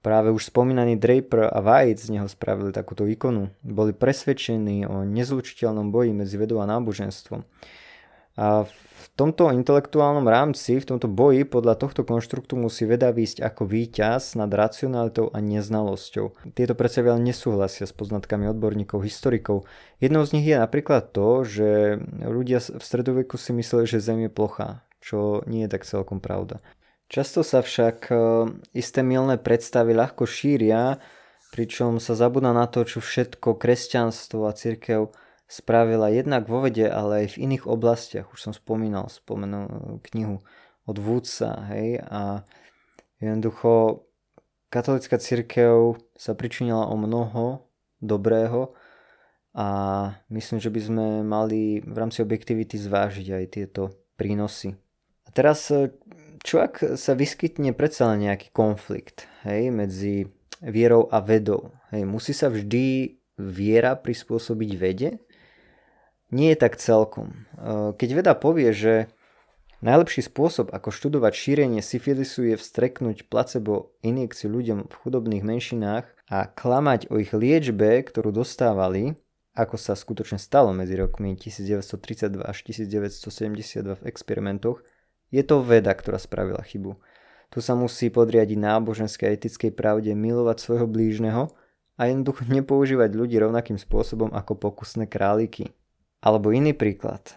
práve 0.00 0.32
už 0.32 0.48
spomínaný 0.48 0.96
Draper 0.96 1.52
a 1.52 1.60
White 1.60 2.08
z 2.08 2.16
neho 2.16 2.26
spravili 2.26 2.72
takúto 2.72 3.04
ikonu. 3.04 3.52
Boli 3.60 3.92
presvedčení 3.92 4.88
o 4.88 5.04
nezlučiteľnom 5.04 5.92
boji 5.92 6.16
medzi 6.16 6.40
vedou 6.40 6.64
a 6.64 6.66
náboženstvom. 6.66 7.44
A 8.38 8.62
v 8.70 9.06
tomto 9.18 9.50
intelektuálnom 9.50 10.22
rámci, 10.22 10.78
v 10.78 10.86
tomto 10.86 11.10
boji 11.10 11.42
podľa 11.42 11.74
tohto 11.74 12.06
konštruktu 12.06 12.54
musí 12.54 12.86
veda 12.86 13.10
výjsť 13.10 13.42
ako 13.42 13.66
víťaz 13.66 14.38
nad 14.38 14.46
racionalitou 14.46 15.34
a 15.34 15.42
neznalosťou. 15.42 16.54
Tieto 16.54 16.78
predsa 16.78 17.02
veľa 17.02 17.18
nesúhlasia 17.18 17.90
s 17.90 17.90
poznatkami 17.90 18.46
odborníkov, 18.46 19.02
historikov. 19.02 19.66
Jednou 19.98 20.22
z 20.22 20.38
nich 20.38 20.46
je 20.46 20.54
napríklad 20.54 21.10
to, 21.10 21.42
že 21.42 21.98
ľudia 22.22 22.62
v 22.62 22.78
stredoveku 22.78 23.34
si 23.34 23.50
mysleli, 23.58 23.90
že 23.90 23.98
Zem 23.98 24.22
je 24.22 24.30
plochá, 24.30 24.86
čo 25.02 25.42
nie 25.50 25.66
je 25.66 25.74
tak 25.74 25.82
celkom 25.82 26.22
pravda. 26.22 26.62
Často 27.10 27.42
sa 27.42 27.64
však 27.64 28.12
e, 28.12 28.14
isté 28.76 29.02
milné 29.02 29.40
predstavy 29.40 29.98
ľahko 29.98 30.28
šíria, 30.28 31.02
pričom 31.50 31.98
sa 31.98 32.14
zabúda 32.14 32.54
na 32.54 32.68
to, 32.70 32.86
čo 32.86 33.02
všetko 33.02 33.58
kresťanstvo 33.58 34.46
a 34.46 34.52
církev 34.52 35.10
spravila 35.48 36.12
jednak 36.12 36.44
vo 36.44 36.60
vede, 36.60 36.84
ale 36.84 37.24
aj 37.24 37.34
v 37.34 37.48
iných 37.48 37.64
oblastiach. 37.64 38.28
Už 38.36 38.38
som 38.38 38.52
spomínal, 38.52 39.08
spomenul 39.08 39.66
eh, 39.66 39.80
knihu 40.12 40.44
od 40.84 40.96
Woodsa, 41.00 41.68
hej, 41.72 42.00
a 42.04 42.44
jednoducho 43.20 44.04
katolická 44.72 45.20
církev 45.20 46.00
sa 46.16 46.32
pričinila 46.32 46.88
o 46.88 46.96
mnoho 46.96 47.64
dobrého 48.00 48.72
a 49.52 49.68
myslím, 50.32 50.60
že 50.60 50.72
by 50.72 50.80
sme 50.80 51.06
mali 51.24 51.84
v 51.84 51.96
rámci 51.96 52.24
objektivity 52.24 52.80
zvážiť 52.80 53.28
aj 53.32 53.44
tieto 53.52 53.82
prínosy. 54.16 54.76
A 55.24 55.28
teraz, 55.32 55.72
eh, 55.72 55.92
čo 56.44 56.60
ak 56.60 57.00
sa 57.00 57.16
vyskytne 57.16 57.72
predsa 57.72 58.12
len 58.12 58.28
nejaký 58.28 58.52
konflikt 58.52 59.26
hej, 59.48 59.72
medzi 59.72 60.28
vierou 60.60 61.08
a 61.08 61.24
vedou? 61.24 61.72
Hej, 61.88 62.04
musí 62.04 62.36
sa 62.36 62.52
vždy 62.52 63.16
viera 63.40 63.96
prispôsobiť 63.96 64.70
vede? 64.76 65.10
Nie 66.30 66.52
je 66.52 66.58
tak 66.60 66.76
celkom. 66.76 67.48
E, 67.56 67.96
keď 67.96 68.08
veda 68.14 68.32
povie, 68.36 68.72
že 68.72 69.08
najlepší 69.80 70.26
spôsob, 70.26 70.74
ako 70.74 70.92
študovať 70.92 71.32
šírenie 71.32 71.82
syfilisu 71.84 72.52
je 72.52 72.56
vstreknúť 72.58 73.30
placebo 73.30 73.94
injekciu 74.04 74.52
ľuďom 74.52 74.88
v 74.90 74.94
chudobných 74.94 75.44
menšinách 75.44 76.04
a 76.28 76.38
klamať 76.50 77.08
o 77.08 77.20
ich 77.22 77.32
liečbe, 77.32 78.02
ktorú 78.04 78.34
dostávali, 78.34 79.16
ako 79.58 79.74
sa 79.74 79.98
skutočne 79.98 80.38
stalo 80.38 80.70
medzi 80.70 80.94
rokmi 80.94 81.34
1932 81.34 82.46
až 82.46 82.58
1972 82.62 83.98
v 83.98 84.02
experimentoch, 84.06 84.86
je 85.28 85.42
to 85.44 85.60
veda, 85.60 85.92
ktorá 85.92 86.16
spravila 86.16 86.62
chybu. 86.64 86.96
Tu 87.48 87.58
sa 87.64 87.72
musí 87.72 88.12
podriadiť 88.12 88.60
náboženskej 88.60 89.26
a 89.28 89.34
etickej 89.34 89.72
pravde 89.72 90.12
milovať 90.12 90.56
svojho 90.60 90.86
blížneho 90.88 91.48
a 91.96 92.02
jednoducho 92.06 92.44
nepoužívať 92.44 93.10
ľudí 93.16 93.36
rovnakým 93.40 93.80
spôsobom 93.80 94.30
ako 94.36 94.56
pokusné 94.56 95.08
králiky. 95.08 95.72
Alebo 96.22 96.50
iný 96.50 96.74
príklad. 96.74 97.34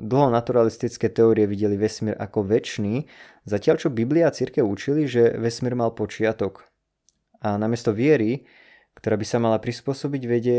Dlho 0.00 0.32
naturalistické 0.32 1.12
teórie 1.12 1.44
videli 1.44 1.76
vesmír 1.76 2.16
ako 2.16 2.48
väčší, 2.48 3.06
zatiaľ 3.44 3.76
čo 3.76 3.88
Biblia 3.92 4.28
a 4.28 4.34
církev 4.34 4.64
učili, 4.64 5.04
že 5.04 5.36
vesmír 5.36 5.76
mal 5.76 5.92
počiatok. 5.92 6.64
A 7.44 7.60
namiesto 7.60 7.92
viery, 7.92 8.48
ktorá 8.96 9.16
by 9.20 9.26
sa 9.28 9.38
mala 9.40 9.60
prispôsobiť 9.60 10.22
vede, 10.24 10.58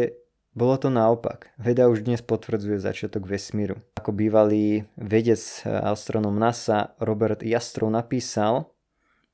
bolo 0.54 0.78
to 0.78 0.94
naopak. 0.94 1.50
Veda 1.58 1.90
už 1.90 2.06
dnes 2.06 2.22
potvrdzuje 2.22 2.78
začiatok 2.78 3.26
vesmíru. 3.26 3.82
Ako 3.98 4.14
bývalý 4.14 4.86
vedec 4.94 5.42
astronom 5.66 6.38
NASA 6.38 6.94
Robert 7.02 7.42
Jastrov 7.42 7.90
napísal, 7.90 8.73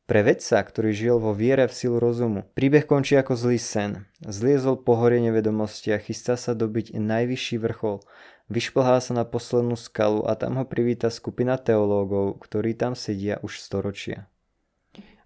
pre 0.09 0.25
vedca, 0.25 0.57
ktorý 0.57 0.89
žil 0.89 1.15
vo 1.21 1.37
viere 1.37 1.69
v 1.69 1.77
silu 1.77 2.01
rozumu, 2.01 2.41
príbeh 2.57 2.89
končí 2.89 3.13
ako 3.13 3.37
zlý 3.37 3.61
sen. 3.61 4.09
Zliezol 4.25 4.81
po 4.81 4.97
hore 4.97 5.21
nevedomosti 5.21 5.93
a 5.93 6.01
chystá 6.01 6.33
sa 6.33 6.57
dobiť 6.57 6.97
najvyšší 6.97 7.61
vrchol. 7.61 8.01
Vyšplhá 8.49 8.97
sa 9.05 9.13
na 9.13 9.21
poslednú 9.21 9.77
skalu 9.77 10.25
a 10.25 10.33
tam 10.33 10.57
ho 10.57 10.65
privíta 10.65 11.13
skupina 11.13 11.61
teológov, 11.61 12.41
ktorí 12.41 12.73
tam 12.73 12.97
sedia 12.97 13.37
už 13.45 13.61
storočia. 13.61 14.25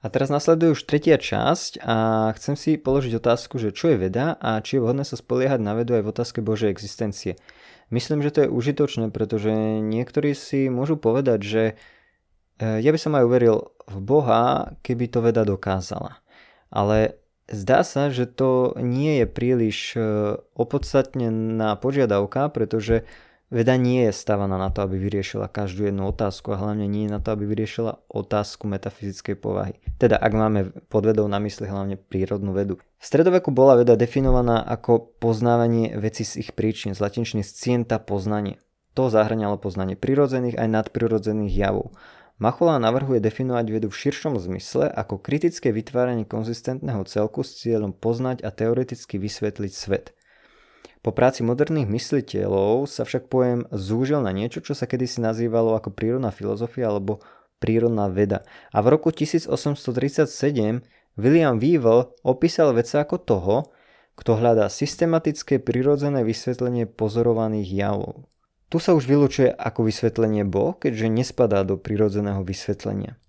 A 0.04 0.12
teraz 0.12 0.28
nasleduje 0.28 0.76
už 0.76 0.84
tretia 0.84 1.16
časť 1.16 1.80
a 1.80 1.96
chcem 2.36 2.60
si 2.60 2.76
položiť 2.76 3.24
otázku, 3.24 3.56
že 3.56 3.72
čo 3.72 3.96
je 3.96 4.12
veda 4.12 4.36
a 4.36 4.60
či 4.60 4.76
je 4.76 4.84
vhodné 4.84 5.08
sa 5.08 5.16
spoliehať 5.16 5.64
na 5.64 5.80
vedu 5.80 5.96
aj 5.96 6.04
v 6.04 6.12
otázke 6.12 6.40
Božej 6.44 6.68
existencie. 6.68 7.40
Myslím, 7.88 8.20
že 8.20 8.36
to 8.36 8.40
je 8.44 8.52
užitočné, 8.52 9.16
pretože 9.16 9.48
niektorí 9.80 10.36
si 10.36 10.68
môžu 10.68 11.00
povedať, 11.00 11.40
že 11.40 11.64
ja 12.60 12.90
by 12.94 13.00
som 13.00 13.18
aj 13.18 13.24
uveril 13.26 13.74
v 13.88 13.98
Boha, 14.04 14.74
keby 14.86 15.10
to 15.10 15.20
veda 15.26 15.44
dokázala. 15.44 16.22
Ale 16.74 17.18
zdá 17.52 17.84
sa, 17.84 18.10
že 18.10 18.26
to 18.26 18.74
nie 18.80 19.24
je 19.24 19.26
príliš 19.28 19.78
e, 19.94 20.00
opodstatnená 20.56 21.76
požiadavka, 21.78 22.50
pretože 22.50 23.04
veda 23.54 23.78
nie 23.78 24.10
je 24.10 24.14
stavaná 24.16 24.58
na 24.58 24.74
to, 24.74 24.82
aby 24.82 24.98
vyriešila 24.98 25.52
každú 25.52 25.86
jednu 25.86 26.10
otázku 26.10 26.56
a 26.56 26.60
hlavne 26.60 26.90
nie 26.90 27.06
na 27.06 27.22
to, 27.22 27.38
aby 27.38 27.46
vyriešila 27.46 28.02
otázku 28.10 28.66
metafyzickej 28.66 29.36
povahy. 29.38 29.78
Teda 30.02 30.18
ak 30.18 30.34
máme 30.34 30.74
pod 30.90 31.06
vedou 31.06 31.30
na 31.30 31.38
mysli 31.38 31.70
hlavne 31.70 32.00
prírodnú 32.02 32.58
vedu. 32.58 32.82
V 32.98 33.06
stredoveku 33.06 33.54
bola 33.54 33.78
veda 33.78 33.94
definovaná 33.94 34.66
ako 34.66 35.14
poznávanie 35.22 35.94
veci 36.02 36.26
z 36.26 36.42
ich 36.42 36.52
príčin, 36.58 36.98
z 36.98 37.04
latinčiny 37.04 37.46
scienta 37.46 38.02
poznanie. 38.02 38.58
To 38.98 39.10
zahrňalo 39.10 39.62
poznanie 39.62 39.98
prirodzených 39.98 40.58
aj 40.58 40.68
nadprirodzených 40.70 41.54
javov. 41.54 41.94
Machula 42.42 42.82
navrhuje 42.82 43.22
definovať 43.22 43.66
vedu 43.70 43.88
v 43.94 44.00
širšom 44.00 44.42
zmysle 44.42 44.90
ako 44.90 45.22
kritické 45.22 45.70
vytváranie 45.70 46.26
konzistentného 46.26 47.06
celku 47.06 47.46
s 47.46 47.62
cieľom 47.62 47.94
poznať 47.94 48.42
a 48.42 48.50
teoreticky 48.50 49.22
vysvetliť 49.22 49.74
svet. 49.74 50.18
Po 51.04 51.12
práci 51.12 51.44
moderných 51.44 51.92
mysliteľov 51.92 52.88
sa 52.90 53.04
však 53.04 53.28
pojem 53.28 53.68
zúžil 53.70 54.24
na 54.24 54.32
niečo, 54.32 54.64
čo 54.64 54.74
sa 54.74 54.88
kedysi 54.88 55.20
nazývalo 55.20 55.76
ako 55.78 55.92
prírodná 55.92 56.32
filozofia 56.32 56.90
alebo 56.90 57.20
prírodná 57.62 58.08
veda. 58.10 58.48
A 58.72 58.80
v 58.82 58.98
roku 58.98 59.12
1837 59.12 60.26
William 61.20 61.62
Weevil 61.62 62.10
opísal 62.26 62.74
vedca 62.74 63.06
ako 63.06 63.18
toho, 63.22 63.56
kto 64.18 64.40
hľadá 64.40 64.72
systematické 64.72 65.62
prirodzené 65.62 66.26
vysvetlenie 66.26 66.90
pozorovaných 66.90 67.70
javov. 67.70 68.26
Tu 68.74 68.82
sa 68.82 68.98
už 68.98 69.06
vylúčuje 69.06 69.54
ako 69.54 69.86
vysvetlenie 69.86 70.50
Boh, 70.50 70.74
keďže 70.74 71.06
nespadá 71.06 71.62
do 71.62 71.78
prirodzeného 71.78 72.42
vysvetlenia. 72.42 73.22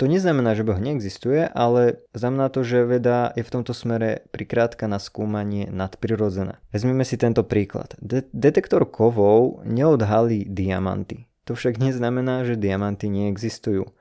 To 0.00 0.08
neznamená, 0.08 0.56
že 0.56 0.64
Boh 0.64 0.80
neexistuje, 0.80 1.44
ale 1.44 2.00
znamená 2.16 2.48
to, 2.48 2.64
že 2.64 2.88
veda 2.88 3.28
je 3.36 3.44
v 3.44 3.52
tomto 3.52 3.76
smere 3.76 4.24
prikrátka 4.32 4.88
na 4.88 4.96
skúmanie 4.96 5.68
nadprirodzené. 5.68 6.56
Vezmeme 6.72 7.04
si 7.04 7.20
tento 7.20 7.44
príklad. 7.44 8.00
De- 8.00 8.32
detektor 8.32 8.88
kovov 8.88 9.60
neodhalí 9.68 10.48
diamanty. 10.48 11.28
To 11.44 11.52
však 11.52 11.76
neznamená, 11.76 12.48
že 12.48 12.56
diamanty 12.56 13.12
neexistujú. 13.12 13.92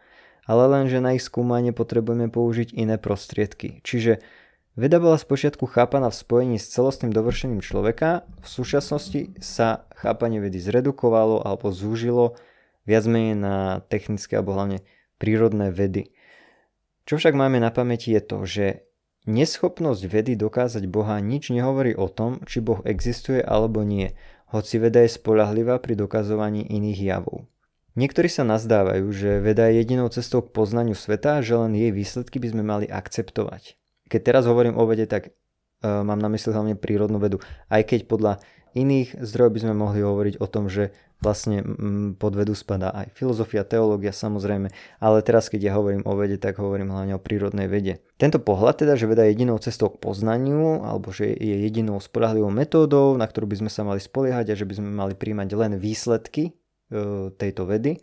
Ale 0.47 0.71
len, 0.71 0.87
že 0.87 1.03
na 1.03 1.19
ich 1.19 1.27
skúmanie 1.27 1.75
potrebujeme 1.75 2.31
použiť 2.31 2.71
iné 2.71 2.95
prostriedky. 2.95 3.83
Čiže 3.83 4.23
Veda 4.77 5.01
bola 5.01 5.17
spočiatku 5.17 5.65
chápaná 5.65 6.13
v 6.13 6.21
spojení 6.21 6.57
s 6.61 6.69
celostným 6.69 7.09
dovršením 7.09 7.65
človeka, 7.65 8.29
v 8.45 8.47
súčasnosti 8.47 9.33
sa 9.41 9.89
chápanie 9.97 10.37
vedy 10.37 10.61
zredukovalo 10.61 11.41
alebo 11.41 11.73
zúžilo 11.73 12.37
viac 12.85 13.09
menej 13.09 13.41
na 13.41 13.81
technické 13.89 14.37
alebo 14.37 14.53
hlavne 14.53 14.85
prírodné 15.17 15.73
vedy. 15.73 16.13
Čo 17.09 17.17
však 17.17 17.33
máme 17.33 17.57
na 17.57 17.73
pamäti 17.73 18.13
je 18.13 18.21
to, 18.21 18.37
že 18.45 18.65
neschopnosť 19.25 20.03
vedy 20.05 20.37
dokázať 20.37 20.85
Boha 20.85 21.17
nič 21.25 21.49
nehovorí 21.49 21.97
o 21.97 22.05
tom, 22.05 22.45
či 22.45 22.61
Boh 22.61 22.85
existuje 22.85 23.41
alebo 23.41 23.81
nie, 23.81 24.13
hoci 24.53 24.77
veda 24.77 25.01
je 25.01 25.09
spolahlivá 25.09 25.81
pri 25.81 25.97
dokazovaní 25.97 26.61
iných 26.69 27.01
javov. 27.01 27.49
Niektorí 27.97 28.29
sa 28.29 28.45
nazdávajú, 28.45 29.09
že 29.09 29.41
veda 29.41 29.73
je 29.73 29.81
jedinou 29.81 30.05
cestou 30.13 30.45
k 30.45 30.53
poznaniu 30.53 30.93
sveta 30.93 31.41
a 31.41 31.43
že 31.43 31.57
len 31.57 31.73
jej 31.73 31.89
výsledky 31.89 32.37
by 32.37 32.53
sme 32.53 32.61
mali 32.61 32.85
akceptovať 32.85 33.73
keď 34.07 34.21
teraz 34.23 34.43
hovorím 34.47 34.79
o 34.79 34.83
vede, 34.87 35.05
tak 35.05 35.35
mám 35.83 36.17
na 36.17 36.29
mysli 36.33 36.53
hlavne 36.53 36.73
prírodnú 36.73 37.21
vedu. 37.21 37.37
Aj 37.69 37.85
keď 37.85 38.09
podľa 38.09 38.33
iných 38.73 39.17
zdrojov 39.17 39.51
by 39.53 39.59
sme 39.65 39.73
mohli 39.73 39.99
hovoriť 40.05 40.35
o 40.41 40.47
tom, 40.49 40.69
že 40.69 40.93
vlastne 41.17 41.65
pod 42.21 42.37
vedu 42.37 42.53
spadá 42.53 42.93
aj 42.93 43.09
filozofia, 43.17 43.65
teológia 43.65 44.13
samozrejme, 44.13 44.69
ale 45.01 45.17
teraz 45.25 45.49
keď 45.49 45.61
ja 45.65 45.73
hovorím 45.73 46.05
o 46.05 46.13
vede, 46.13 46.37
tak 46.37 46.61
hovorím 46.61 46.93
hlavne 46.93 47.17
o 47.17 47.21
prírodnej 47.21 47.65
vede. 47.65 48.05
Tento 48.21 48.37
pohľad 48.37 48.85
teda, 48.85 48.93
že 48.93 49.09
veda 49.09 49.25
je 49.25 49.33
jedinou 49.33 49.57
cestou 49.57 49.89
k 49.89 49.97
poznaniu, 49.97 50.85
alebo 50.85 51.09
že 51.09 51.25
je 51.33 51.55
jedinou 51.65 51.97
spolahlivou 51.97 52.53
metódou, 52.53 53.17
na 53.17 53.25
ktorú 53.25 53.49
by 53.49 53.65
sme 53.65 53.71
sa 53.73 53.81
mali 53.81 53.97
spoliehať 53.97 54.53
a 54.53 54.57
že 54.57 54.65
by 54.69 54.73
sme 54.77 54.89
mali 54.93 55.17
príjmať 55.17 55.49
len 55.57 55.81
výsledky 55.81 56.53
e, 56.53 57.33
tejto 57.33 57.65
vedy, 57.65 57.97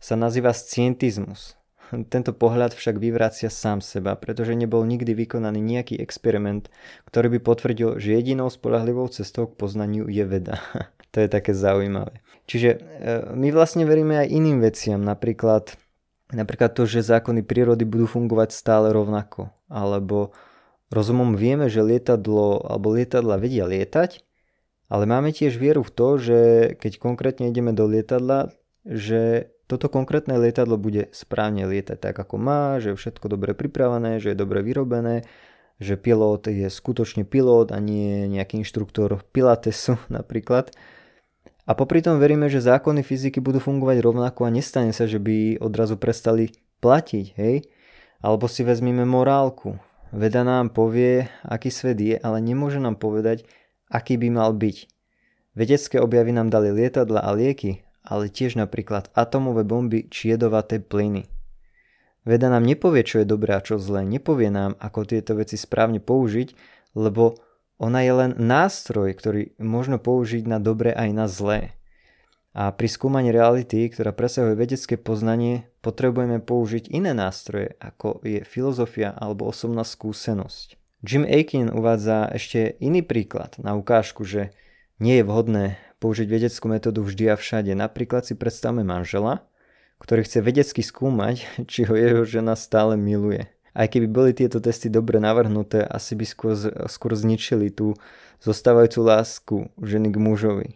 sa 0.00 0.16
nazýva 0.16 0.56
scientizmus. 0.56 1.60
Tento 1.90 2.34
pohľad 2.34 2.74
však 2.74 2.98
vyvracia 2.98 3.46
sám 3.46 3.78
seba, 3.78 4.18
pretože 4.18 4.58
nebol 4.58 4.82
nikdy 4.82 5.14
vykonaný 5.14 5.62
nejaký 5.62 6.02
experiment, 6.02 6.66
ktorý 7.06 7.38
by 7.38 7.40
potvrdil, 7.46 8.02
že 8.02 8.18
jedinou 8.18 8.50
spolahlivou 8.50 9.06
cestou 9.12 9.46
k 9.46 9.54
poznaniu 9.54 10.10
je 10.10 10.24
veda. 10.26 10.58
to 11.14 11.22
je 11.22 11.28
také 11.30 11.54
zaujímavé. 11.54 12.18
Čiže 12.50 12.70
e, 12.74 12.78
my 13.34 13.48
vlastne 13.54 13.86
veríme 13.86 14.18
aj 14.18 14.28
iným 14.30 14.58
veciam, 14.62 15.02
napríklad, 15.02 15.74
napríklad 16.34 16.74
to, 16.74 16.86
že 16.86 17.06
zákony 17.06 17.46
prírody 17.46 17.86
budú 17.86 18.06
fungovať 18.06 18.50
stále 18.50 18.90
rovnako, 18.90 19.50
alebo 19.70 20.34
rozumom 20.90 21.34
vieme, 21.34 21.66
že 21.66 21.82
lietadlo 21.82 22.62
alebo 22.66 22.94
lietadla 22.94 23.38
vedia 23.38 23.66
lietať, 23.66 24.22
ale 24.86 25.04
máme 25.06 25.34
tiež 25.34 25.58
vieru 25.58 25.82
v 25.82 25.90
to, 25.90 26.08
že 26.18 26.40
keď 26.78 26.92
konkrétne 27.02 27.50
ideme 27.50 27.74
do 27.74 27.90
lietadla, 27.90 28.54
že 28.86 29.50
toto 29.66 29.90
konkrétne 29.90 30.38
lietadlo 30.38 30.78
bude 30.78 31.10
správne 31.10 31.66
lietať 31.66 31.98
tak, 31.98 32.14
ako 32.14 32.38
má, 32.38 32.78
že 32.78 32.94
je 32.94 32.98
všetko 32.98 33.26
dobre 33.26 33.50
pripravené, 33.52 34.22
že 34.22 34.32
je 34.32 34.38
dobre 34.38 34.62
vyrobené, 34.62 35.26
že 35.82 35.98
pilot 35.98 36.46
je 36.48 36.70
skutočne 36.70 37.26
pilot 37.26 37.74
a 37.74 37.78
nie 37.82 38.30
nejaký 38.30 38.62
inštruktor 38.62 39.26
Pilatesu 39.34 39.98
napríklad. 40.16 40.70
A 41.66 41.74
popri 41.74 41.98
tom 41.98 42.22
veríme, 42.22 42.46
že 42.46 42.62
zákony 42.62 43.02
fyziky 43.02 43.42
budú 43.42 43.58
fungovať 43.58 43.98
rovnako 43.98 44.46
a 44.46 44.54
nestane 44.54 44.94
sa, 44.94 45.10
že 45.10 45.18
by 45.18 45.58
odrazu 45.58 45.98
prestali 45.98 46.54
platiť, 46.78 47.26
hej? 47.34 47.66
Alebo 48.22 48.46
si 48.46 48.62
vezmime 48.62 49.02
morálku. 49.02 49.74
Veda 50.14 50.46
nám 50.46 50.70
povie, 50.70 51.26
aký 51.42 51.74
svet 51.74 51.98
je, 51.98 52.14
ale 52.22 52.38
nemôže 52.38 52.78
nám 52.78 52.94
povedať, 52.94 53.42
aký 53.90 54.14
by 54.14 54.30
mal 54.30 54.54
byť. 54.54 54.86
Vedecké 55.58 55.98
objavy 55.98 56.30
nám 56.30 56.54
dali 56.54 56.70
lietadla 56.70 57.18
a 57.18 57.34
lieky, 57.34 57.82
ale 58.06 58.30
tiež 58.30 58.54
napríklad 58.54 59.10
atomové 59.12 59.66
bomby 59.66 60.06
či 60.06 60.32
jedovaté 60.32 60.78
plyny. 60.78 61.26
Veda 62.26 62.50
nám 62.50 62.66
nepovie, 62.66 63.06
čo 63.06 63.22
je 63.22 63.26
dobré 63.26 63.54
a 63.54 63.62
čo 63.62 63.78
zlé, 63.78 64.02
nepovie 64.02 64.50
nám, 64.50 64.74
ako 64.82 65.06
tieto 65.06 65.38
veci 65.38 65.54
správne 65.54 66.02
použiť, 66.02 66.54
lebo 66.98 67.38
ona 67.76 68.02
je 68.02 68.12
len 68.14 68.32
nástroj, 68.34 69.14
ktorý 69.14 69.54
možno 69.60 70.00
použiť 70.00 70.48
na 70.48 70.58
dobré 70.58 70.90
aj 70.96 71.10
na 71.12 71.26
zlé. 71.28 71.76
A 72.56 72.72
pri 72.72 72.88
skúmaní 72.88 73.28
reality, 73.30 73.84
ktorá 73.84 74.16
presahuje 74.16 74.56
vedecké 74.56 74.96
poznanie, 74.96 75.68
potrebujeme 75.84 76.40
použiť 76.40 76.88
iné 76.88 77.12
nástroje, 77.12 77.76
ako 77.84 78.24
je 78.24 78.40
filozofia 78.48 79.12
alebo 79.12 79.44
osobná 79.44 79.84
skúsenosť. 79.84 80.80
Jim 81.04 81.28
Aiken 81.28 81.68
uvádza 81.68 82.32
ešte 82.32 82.80
iný 82.80 83.04
príklad 83.04 83.60
na 83.60 83.76
ukážku, 83.76 84.24
že 84.24 84.56
nie 84.96 85.20
je 85.20 85.28
vhodné 85.28 85.76
použiť 85.98 86.26
vedeckú 86.28 86.66
metódu 86.68 87.00
vždy 87.00 87.32
a 87.32 87.36
všade. 87.36 87.72
Napríklad 87.72 88.28
si 88.28 88.36
predstavme 88.36 88.84
manžela, 88.84 89.46
ktorý 90.00 90.24
chce 90.28 90.44
vedecky 90.44 90.82
skúmať, 90.84 91.46
či 91.70 91.88
ho 91.88 91.94
jeho 91.96 92.22
žena 92.28 92.54
stále 92.56 92.94
miluje. 92.94 93.48
Aj 93.76 93.92
keby 93.92 94.08
boli 94.08 94.30
tieto 94.32 94.56
testy 94.56 94.88
dobre 94.88 95.20
navrhnuté, 95.20 95.84
asi 95.84 96.16
by 96.16 96.24
skôr, 96.24 96.56
skôr 96.88 97.12
zničili 97.12 97.68
tú 97.68 97.92
zostávajúcu 98.40 99.00
lásku 99.04 99.56
ženy 99.76 100.08
k 100.08 100.16
mužovi. 100.16 100.68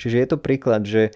Čiže 0.00 0.16
je 0.16 0.28
to 0.28 0.38
príklad, 0.40 0.88
že 0.88 1.12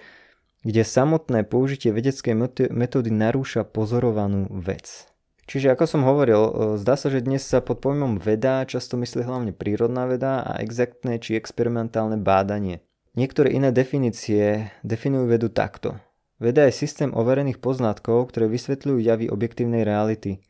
kde 0.61 0.85
samotné 0.85 1.49
použitie 1.49 1.88
vedeckej 1.97 2.37
metódy 2.69 3.09
narúša 3.09 3.64
pozorovanú 3.64 4.53
vec. 4.53 5.09
Čiže 5.49 5.73
ako 5.73 5.85
som 5.88 6.03
hovoril, 6.05 6.77
zdá 6.77 6.94
sa, 7.01 7.09
že 7.09 7.25
dnes 7.25 7.42
sa 7.42 7.64
pod 7.64 7.81
pojmom 7.81 8.20
veda 8.20 8.62
často 8.68 9.01
myslí 9.01 9.25
hlavne 9.25 9.53
prírodná 9.57 10.05
veda 10.05 10.44
a 10.44 10.61
exaktné 10.61 11.18
či 11.18 11.35
experimentálne 11.35 12.20
bádanie. 12.20 12.85
Niektoré 13.11 13.51
iné 13.51 13.75
definície 13.75 14.70
definujú 14.87 15.27
vedu 15.27 15.51
takto. 15.51 15.99
Veda 16.38 16.70
je 16.70 16.79
systém 16.79 17.11
overených 17.11 17.59
poznatkov, 17.59 18.31
ktoré 18.31 18.46
vysvetľujú 18.46 19.03
javy 19.03 19.27
objektívnej 19.27 19.83
reality. 19.83 20.46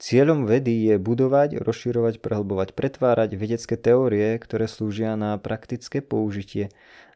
Cieľom 0.00 0.48
vedy 0.48 0.88
je 0.88 0.96
budovať, 0.96 1.60
rozširovať, 1.60 2.24
prehlbovať, 2.24 2.72
pretvárať 2.72 3.34
vedecké 3.36 3.76
teórie, 3.76 4.40
ktoré 4.40 4.70
slúžia 4.70 5.20
na 5.20 5.36
praktické 5.36 6.00
použitie, 6.00 6.70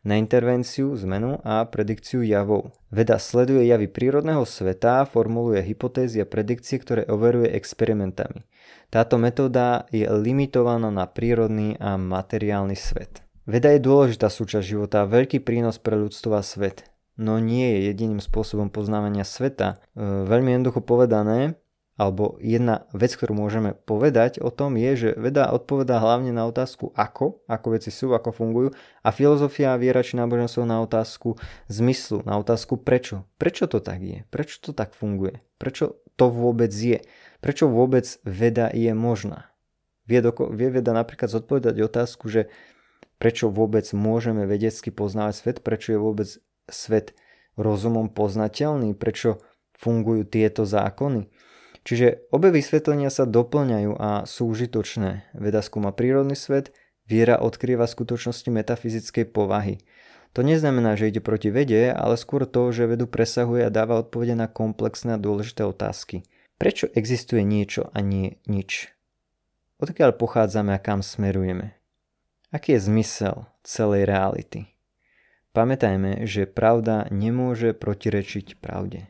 na 0.05 0.21
intervenciu, 0.21 0.93
zmenu 0.99 1.41
a 1.41 1.65
predikciu 1.65 2.21
javov. 2.21 2.75
Veda 2.93 3.17
sleduje 3.17 3.71
javy 3.71 3.89
prírodného 3.89 4.45
sveta, 4.45 5.09
formuluje 5.09 5.63
hypotézy 5.63 6.21
a 6.21 6.29
predikcie, 6.29 6.77
ktoré 6.83 7.09
overuje 7.09 7.55
experimentami. 7.55 8.45
Táto 8.93 9.17
metóda 9.17 9.89
je 9.89 10.05
limitovaná 10.05 10.93
na 10.93 11.09
prírodný 11.09 11.79
a 11.81 11.97
materiálny 11.97 12.77
svet. 12.77 13.23
Veda 13.43 13.75
je 13.75 13.83
dôležitá 13.83 14.31
súčasť 14.31 14.63
života 14.63 15.03
a 15.03 15.11
veľký 15.11 15.43
prínos 15.43 15.83
pre 15.83 15.99
ľudstvo 15.99 16.39
a 16.39 16.47
svet. 16.47 16.87
No 17.19 17.43
nie 17.43 17.75
je 17.75 17.91
jediným 17.91 18.23
spôsobom 18.23 18.71
poznávania 18.71 19.27
sveta. 19.27 19.83
E, 19.99 20.27
veľmi 20.31 20.55
jednoducho 20.55 20.79
povedané, 20.79 21.59
alebo 21.99 22.39
jedna 22.39 22.87
vec, 22.95 23.19
ktorú 23.19 23.35
môžeme 23.35 23.75
povedať 23.75 24.39
o 24.39 24.49
tom 24.49 24.79
je, 24.79 24.91
že 24.95 25.09
veda 25.19 25.51
odpovedá 25.51 25.99
hlavne 25.99 26.31
na 26.31 26.47
otázku 26.47 26.95
ako, 26.95 27.43
ako 27.51 27.67
veci 27.75 27.91
sú, 27.91 28.15
ako 28.15 28.31
fungujú 28.31 28.69
a 29.03 29.09
filozofia, 29.11 29.75
viera 29.75 30.07
či 30.07 30.17
náboženstvo 30.17 30.63
na 30.63 30.79
otázku 30.81 31.37
zmyslu, 31.67 32.23
na 32.23 32.39
otázku 32.39 32.79
prečo. 32.79 33.27
Prečo 33.43 33.67
to 33.67 33.83
tak 33.83 34.01
je? 34.01 34.23
Prečo 34.31 34.63
to 34.63 34.71
tak 34.71 34.95
funguje? 34.95 35.43
Prečo 35.59 36.01
to 36.15 36.31
vôbec 36.31 36.71
je? 36.71 37.03
Prečo 37.43 37.67
vôbec 37.67 38.07
veda 38.23 38.71
je 38.71 38.95
možná? 38.95 39.53
Vie, 40.07 40.19
doko- 40.19 40.51
vie 40.51 40.71
veda 40.71 40.91
napríklad 40.91 41.31
zodpovedať 41.31 41.79
otázku, 41.79 42.27
že 42.27 42.51
prečo 43.23 43.55
vôbec 43.55 43.87
môžeme 43.95 44.51
vedecky 44.51 44.91
poznávať 44.91 45.35
svet, 45.39 45.57
prečo 45.63 45.95
je 45.95 45.99
vôbec 46.03 46.27
svet 46.67 47.15
rozumom 47.55 48.11
poznateľný, 48.11 48.99
prečo 48.99 49.39
fungujú 49.79 50.27
tieto 50.27 50.67
zákony. 50.67 51.31
Čiže 51.87 52.27
obe 52.35 52.51
vysvetlenia 52.51 53.15
sa 53.15 53.23
doplňajú 53.23 53.95
a 53.95 54.27
sú 54.27 54.51
užitočné. 54.51 55.39
Veda 55.39 55.63
skúma 55.63 55.95
prírodný 55.95 56.35
svet, 56.35 56.75
viera 57.07 57.39
odkrýva 57.39 57.87
skutočnosti 57.87 58.51
metafyzickej 58.51 59.31
povahy. 59.31 59.79
To 60.35 60.43
neznamená, 60.43 60.99
že 60.99 61.15
ide 61.15 61.23
proti 61.23 61.55
vede, 61.55 61.95
ale 61.95 62.19
skôr 62.19 62.43
to, 62.43 62.75
že 62.75 62.91
vedu 62.91 63.07
presahuje 63.07 63.63
a 63.63 63.71
dáva 63.71 64.03
odpovede 64.03 64.35
na 64.35 64.51
komplexné 64.51 65.15
a 65.15 65.23
dôležité 65.23 65.63
otázky. 65.63 66.27
Prečo 66.59 66.91
existuje 66.91 67.47
niečo 67.47 67.87
a 67.95 68.03
nie 68.03 68.43
nič? 68.51 68.91
Odkiaľ 69.79 70.19
pochádzame 70.19 70.75
a 70.75 70.83
kam 70.83 71.07
smerujeme? 71.07 71.82
Aký 72.53 72.77
je 72.77 72.85
zmysel 72.85 73.49
celej 73.65 74.05
reality? 74.05 74.69
Pamätajme, 75.57 76.29
že 76.29 76.45
pravda 76.45 77.09
nemôže 77.09 77.73
protirečiť 77.73 78.61
pravde. 78.61 79.09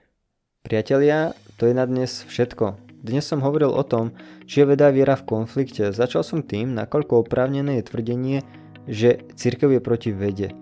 Priatelia, 0.62 1.34
to 1.58 1.66
je 1.66 1.74
na 1.74 1.82
dnes 1.82 2.22
všetko. 2.22 2.78
Dnes 3.02 3.26
som 3.26 3.42
hovoril 3.42 3.74
o 3.74 3.82
tom, 3.82 4.14
či 4.46 4.62
je 4.62 4.70
veda 4.70 4.94
viera 4.94 5.18
v 5.18 5.26
konflikte. 5.26 5.90
Začal 5.90 6.22
som 6.22 6.46
tým, 6.46 6.70
nakoľko 6.70 7.26
oprávnené 7.26 7.82
je 7.82 7.88
tvrdenie, 7.90 8.38
že 8.86 9.26
církev 9.34 9.74
je 9.74 9.80
proti 9.82 10.14
vede. 10.14 10.54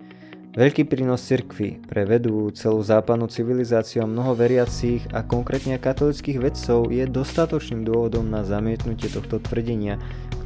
Veľký 0.57 0.89
prínos 0.89 1.21
cirkvy 1.21 1.85
pre 1.85 2.09
vedu, 2.09 2.49
celú 2.49 2.81
západnú 2.81 3.29
civilizáciu 3.29 4.01
a 4.01 4.09
mnoho 4.09 4.33
veriacich 4.33 5.05
a 5.13 5.21
konkrétne 5.21 5.77
katolických 5.77 6.41
vedcov 6.41 6.89
je 6.89 7.05
dostatočným 7.05 7.85
dôvodom 7.85 8.25
na 8.25 8.41
zamietnutie 8.41 9.13
tohto 9.13 9.37
tvrdenia, 9.37 10.01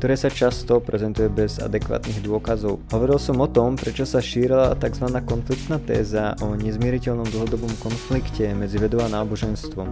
ktoré 0.06 0.22
sa 0.22 0.30
často 0.30 0.78
prezentuje 0.86 1.34
bez 1.34 1.58
adekvátnych 1.58 2.22
dôkazov. 2.22 2.78
Hovoril 2.94 3.18
som 3.18 3.42
o 3.42 3.50
tom, 3.50 3.74
prečo 3.74 4.06
sa 4.06 4.22
šírila 4.22 4.78
tzv. 4.78 5.10
konfliktná 5.26 5.82
téza 5.82 6.38
o 6.46 6.54
nezmieriteľnom 6.54 7.26
dlhodobom 7.26 7.74
konflikte 7.82 8.54
medzi 8.54 8.78
vedou 8.78 9.02
a 9.02 9.10
náboženstvom. 9.10 9.90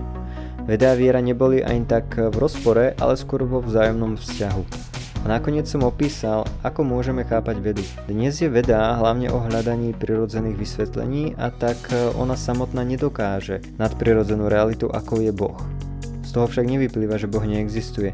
Veda 0.70 0.94
a 0.94 0.98
viera 1.02 1.18
neboli 1.18 1.66
ani 1.66 1.90
tak 1.90 2.14
v 2.14 2.36
rozpore, 2.38 2.94
ale 3.02 3.18
skôr 3.18 3.42
vo 3.42 3.58
vzájomnom 3.66 4.22
vzťahu. 4.22 4.64
A 5.26 5.34
nakoniec 5.34 5.66
som 5.66 5.82
opísal, 5.82 6.46
ako 6.62 6.86
môžeme 6.86 7.26
chápať 7.26 7.58
vedu. 7.58 7.82
Dnes 8.06 8.38
je 8.38 8.54
veda 8.54 8.94
hlavne 8.94 9.34
o 9.34 9.42
hľadaní 9.42 9.98
prirodzených 9.98 10.62
vysvetlení 10.62 11.34
a 11.42 11.50
tak 11.50 11.90
e, 11.90 12.14
ona 12.14 12.38
samotná 12.38 12.86
nedokáže 12.86 13.66
nadprirodzenú 13.82 14.46
realitu, 14.46 14.94
ako 14.94 15.26
je 15.26 15.34
Boh. 15.34 15.58
Z 16.22 16.38
toho 16.38 16.46
však 16.46 16.70
nevyplýva, 16.70 17.18
že 17.18 17.26
Boh 17.26 17.42
neexistuje. 17.42 18.14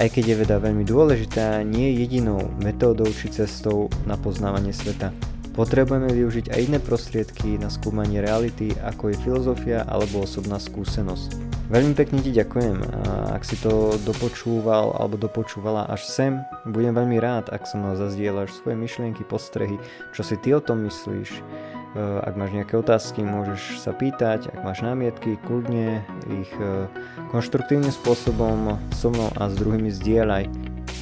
Aj 0.00 0.08
keď 0.08 0.32
je 0.32 0.40
veda 0.40 0.56
veľmi 0.56 0.80
dôležitá, 0.88 1.60
nie 1.60 1.92
je 1.92 2.08
jedinou 2.08 2.48
metódou 2.64 3.04
či 3.12 3.28
cestou 3.28 3.92
na 4.08 4.16
poznávanie 4.16 4.72
sveta. 4.72 5.12
Potrebujeme 5.52 6.08
využiť 6.08 6.56
aj 6.56 6.60
iné 6.72 6.78
prostriedky 6.80 7.60
na 7.60 7.68
skúmanie 7.68 8.24
reality, 8.24 8.72
ako 8.80 9.12
je 9.12 9.20
filozofia 9.20 9.84
alebo 9.84 10.24
osobná 10.24 10.56
skúsenosť. 10.56 11.36
Veľmi 11.68 11.92
pekne 11.92 12.24
ti 12.24 12.32
ďakujem 12.32 12.80
a 12.80 13.36
ak 13.36 13.44
si 13.44 13.60
to 13.60 13.92
dopočúval 14.08 14.96
alebo 14.96 15.20
dopočúvala 15.20 15.84
až 15.92 16.08
sem, 16.08 16.40
budem 16.64 16.96
veľmi 16.96 17.20
rád, 17.20 17.52
ak 17.52 17.68
so 17.68 17.76
mnou 17.76 17.92
zazdieľaš 18.00 18.56
svoje 18.56 18.80
myšlienky, 18.80 19.20
postrehy, 19.28 19.76
čo 20.16 20.24
si 20.24 20.40
ty 20.40 20.56
o 20.56 20.64
tom 20.64 20.80
myslíš. 20.88 21.44
E, 21.90 21.98
ak 21.98 22.38
máš 22.38 22.54
nejaké 22.54 22.78
otázky, 22.78 23.26
môžeš 23.26 23.82
sa 23.82 23.90
pýtať, 23.90 24.46
ak 24.54 24.62
máš 24.62 24.86
námietky, 24.86 25.34
kľudne 25.42 26.06
ich 26.30 26.52
e, 26.62 26.86
konštruktívnym 27.34 27.90
spôsobom 27.90 28.78
so 28.94 29.10
mnou 29.10 29.34
a 29.34 29.50
s 29.50 29.58
druhými 29.58 29.90
zdieľaj. 29.90 30.46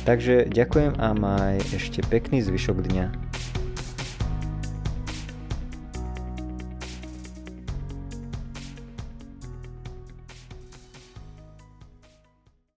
Takže 0.09 0.48
ďakujem 0.48 0.96
a 0.96 1.12
maj 1.12 1.61
ešte 1.77 2.01
pekný 2.09 2.40
zvyšok 2.40 2.81
dňa. 2.88 3.27